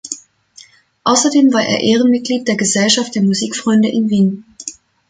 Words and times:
Außerdem 1.03 1.53
war 1.53 1.61
er 1.61 1.81
Ehrenmitglied 1.83 2.47
der 2.47 2.55
Gesellschaft 2.55 3.13
der 3.13 3.21
Musikfreunde 3.21 3.87
in 3.87 4.09
Wien. 4.09 4.45